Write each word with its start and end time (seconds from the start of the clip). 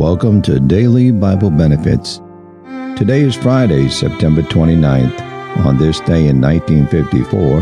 Welcome 0.00 0.40
to 0.42 0.58
Daily 0.58 1.10
Bible 1.10 1.50
Benefits. 1.50 2.22
Today 2.96 3.20
is 3.20 3.36
Friday, 3.36 3.90
September 3.90 4.40
29th. 4.40 5.20
On 5.66 5.76
this 5.76 6.00
day 6.00 6.26
in 6.26 6.40
1954, 6.40 7.60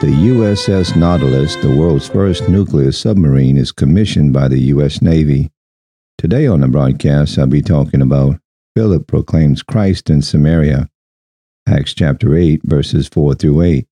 the 0.00 0.06
USS 0.06 0.96
Nautilus, 0.96 1.54
the 1.56 1.76
world's 1.76 2.08
first 2.08 2.48
nuclear 2.48 2.92
submarine, 2.92 3.58
is 3.58 3.72
commissioned 3.72 4.32
by 4.32 4.48
the 4.48 4.58
U.S. 4.72 5.02
Navy. 5.02 5.50
Today 6.16 6.46
on 6.46 6.62
the 6.62 6.68
broadcast, 6.68 7.38
I'll 7.38 7.46
be 7.46 7.60
talking 7.60 8.00
about 8.00 8.40
Philip 8.74 9.06
proclaims 9.06 9.62
Christ 9.62 10.08
in 10.08 10.22
Samaria. 10.22 10.88
Acts 11.68 11.92
chapter 11.92 12.34
8, 12.34 12.62
verses 12.64 13.06
4 13.06 13.34
through 13.34 13.60
8. 13.60 13.86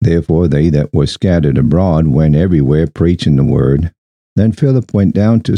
Therefore, 0.00 0.48
they 0.48 0.68
that 0.70 0.92
were 0.92 1.06
scattered 1.06 1.58
abroad 1.58 2.08
went 2.08 2.34
everywhere 2.34 2.88
preaching 2.88 3.36
the 3.36 3.44
word. 3.44 3.92
Then 4.36 4.50
Philip 4.50 4.92
went 4.92 5.14
down 5.14 5.42
to 5.42 5.56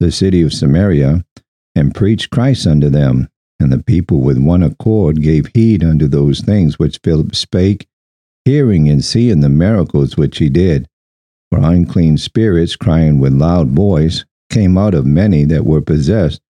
the 0.00 0.12
city 0.12 0.42
of 0.42 0.52
Samaria, 0.52 1.24
and 1.74 1.94
preached 1.94 2.30
Christ 2.30 2.66
unto 2.66 2.88
them. 2.88 3.28
And 3.60 3.72
the 3.72 3.82
people 3.82 4.20
with 4.20 4.38
one 4.38 4.62
accord 4.62 5.20
gave 5.20 5.50
heed 5.54 5.82
unto 5.82 6.06
those 6.06 6.40
things 6.40 6.78
which 6.78 7.00
Philip 7.02 7.34
spake, 7.34 7.88
hearing 8.44 8.88
and 8.88 9.04
seeing 9.04 9.40
the 9.40 9.48
miracles 9.48 10.16
which 10.16 10.38
he 10.38 10.48
did. 10.48 10.88
For 11.50 11.58
unclean 11.58 12.18
spirits, 12.18 12.76
crying 12.76 13.18
with 13.18 13.32
loud 13.32 13.70
voice, 13.70 14.24
came 14.50 14.78
out 14.78 14.94
of 14.94 15.06
many 15.06 15.44
that 15.46 15.66
were 15.66 15.80
possessed 15.80 16.40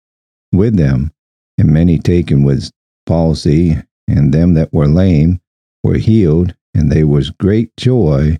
with 0.53 0.77
them, 0.77 1.13
and 1.57 1.73
many 1.73 1.99
taken 1.99 2.43
with 2.43 2.71
palsy, 3.07 3.79
and 4.07 4.33
them 4.33 4.55
that 4.55 4.73
were 4.73 4.89
lame 4.89 5.41
were 5.83 5.97
healed, 5.97 6.55
and 6.75 6.93
there 6.93 7.07
was 7.07 7.31
great 7.31 7.77
joy 7.77 8.39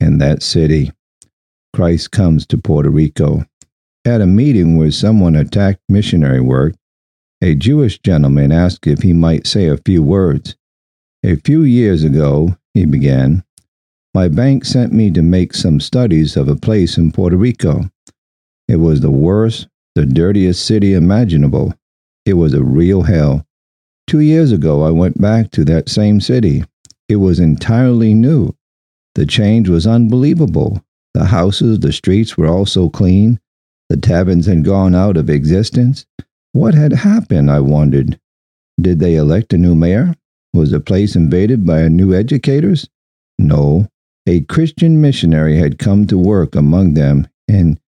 in 0.00 0.18
that 0.18 0.42
city. 0.42 0.90
Christ 1.74 2.10
comes 2.10 2.46
to 2.46 2.58
Puerto 2.58 2.90
Rico. 2.90 3.44
At 4.08 4.22
a 4.22 4.26
meeting 4.26 4.78
where 4.78 4.90
someone 4.90 5.36
attacked 5.36 5.82
missionary 5.86 6.40
work, 6.40 6.74
a 7.42 7.54
Jewish 7.54 7.98
gentleman 7.98 8.50
asked 8.50 8.86
if 8.86 9.02
he 9.02 9.12
might 9.12 9.46
say 9.46 9.68
a 9.68 9.76
few 9.76 10.02
words. 10.02 10.56
A 11.22 11.36
few 11.36 11.62
years 11.62 12.04
ago, 12.04 12.56
he 12.72 12.86
began, 12.86 13.44
my 14.14 14.28
bank 14.28 14.64
sent 14.64 14.94
me 14.94 15.10
to 15.10 15.20
make 15.20 15.52
some 15.52 15.78
studies 15.78 16.38
of 16.38 16.48
a 16.48 16.56
place 16.56 16.96
in 16.96 17.12
Puerto 17.12 17.36
Rico. 17.36 17.90
It 18.66 18.76
was 18.76 19.02
the 19.02 19.10
worst, 19.10 19.68
the 19.94 20.06
dirtiest 20.06 20.64
city 20.64 20.94
imaginable. 20.94 21.74
It 22.24 22.32
was 22.32 22.54
a 22.54 22.64
real 22.64 23.02
hell. 23.02 23.46
Two 24.06 24.20
years 24.20 24.52
ago, 24.52 24.84
I 24.84 24.90
went 24.90 25.20
back 25.20 25.50
to 25.50 25.66
that 25.66 25.90
same 25.90 26.22
city. 26.22 26.64
It 27.10 27.16
was 27.16 27.40
entirely 27.40 28.14
new. 28.14 28.56
The 29.16 29.26
change 29.26 29.68
was 29.68 29.86
unbelievable. 29.86 30.82
The 31.12 31.26
houses, 31.26 31.80
the 31.80 31.92
streets 31.92 32.38
were 32.38 32.46
all 32.46 32.64
so 32.64 32.88
clean. 32.88 33.38
The 33.88 33.96
taverns 33.96 34.46
had 34.46 34.64
gone 34.64 34.94
out 34.94 35.16
of 35.16 35.30
existence. 35.30 36.04
What 36.52 36.74
had 36.74 36.92
happened, 36.92 37.50
I 37.50 37.60
wondered? 37.60 38.18
Did 38.80 39.00
they 39.00 39.16
elect 39.16 39.52
a 39.52 39.58
new 39.58 39.74
mayor? 39.74 40.14
Was 40.52 40.70
the 40.70 40.80
place 40.80 41.16
invaded 41.16 41.66
by 41.66 41.88
new 41.88 42.14
educators? 42.14 42.88
No. 43.38 43.88
A 44.26 44.40
Christian 44.42 45.00
missionary 45.00 45.56
had 45.56 45.78
come 45.78 46.06
to 46.06 46.18
work 46.18 46.54
among 46.54 46.94
them 46.94 47.28
and, 47.48 47.80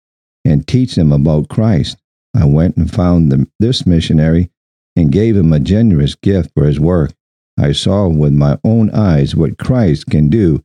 and 0.44 0.66
teach 0.66 0.94
them 0.94 1.12
about 1.12 1.48
Christ. 1.48 1.98
I 2.34 2.44
went 2.46 2.76
and 2.76 2.90
found 2.90 3.30
the, 3.30 3.46
this 3.58 3.86
missionary 3.86 4.50
and 4.96 5.12
gave 5.12 5.36
him 5.36 5.52
a 5.52 5.60
generous 5.60 6.14
gift 6.14 6.52
for 6.54 6.64
his 6.64 6.80
work. 6.80 7.12
I 7.58 7.72
saw 7.72 8.08
with 8.08 8.32
my 8.32 8.58
own 8.64 8.90
eyes 8.90 9.36
what 9.36 9.58
Christ 9.58 10.06
can 10.06 10.28
do 10.28 10.64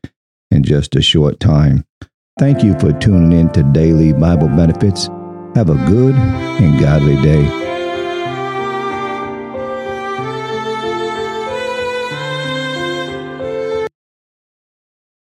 in 0.50 0.64
just 0.64 0.96
a 0.96 1.02
short 1.02 1.40
time. 1.40 1.86
Thank 2.40 2.64
you 2.64 2.78
for 2.80 2.94
tuning 2.94 3.38
in 3.38 3.52
to 3.54 3.64
Daily 3.64 4.14
Bible 4.14 4.48
Benefits. 4.50 5.10
Have 5.56 5.70
a 5.70 5.76
good 5.90 6.16
and 6.16 6.78
godly 6.78 7.16
day. 7.22 7.65